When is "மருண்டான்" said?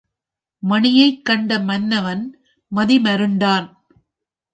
2.99-3.67